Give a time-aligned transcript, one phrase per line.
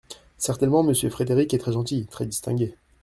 [0.39, 2.75] Certainement Monsieur Frédéric est très gentil, très distingué…